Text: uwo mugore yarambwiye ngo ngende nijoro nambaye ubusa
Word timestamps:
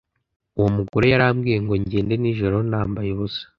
uwo 0.57 0.69
mugore 0.77 1.05
yarambwiye 1.11 1.57
ngo 1.63 1.73
ngende 1.83 2.13
nijoro 2.21 2.57
nambaye 2.69 3.09
ubusa 3.15 3.43